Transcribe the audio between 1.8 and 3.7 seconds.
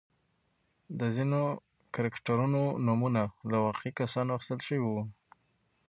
کرکټرونو نومونه له